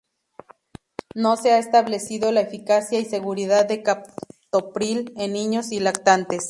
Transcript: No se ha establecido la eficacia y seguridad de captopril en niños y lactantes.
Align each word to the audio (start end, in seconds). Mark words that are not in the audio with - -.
No 1.13 1.37
se 1.37 1.51
ha 1.51 1.59
establecido 1.59 2.31
la 2.31 2.41
eficacia 2.41 2.97
y 2.99 3.05
seguridad 3.05 3.67
de 3.67 3.83
captopril 3.83 5.13
en 5.15 5.33
niños 5.33 5.71
y 5.71 5.79
lactantes. 5.79 6.39